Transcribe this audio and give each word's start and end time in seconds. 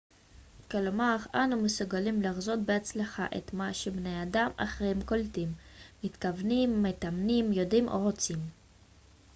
כלומר 0.71 1.17
אנו 1.35 1.55
מסוגלים 1.61 2.21
לחזות 2.21 2.59
בהצלחה 2.59 3.25
את 3.37 3.53
מה 3.53 3.73
שבני 3.73 4.23
אדם 4.23 4.49
אחרים 4.57 5.01
קולטים 5.01 5.53
מתכוונים 6.03 6.83
מאמינים 7.01 7.53
יודעים 7.53 7.87
או 7.87 7.99
רוצים 7.99 8.39